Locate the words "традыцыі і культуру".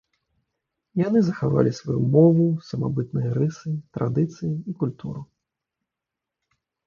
3.99-5.21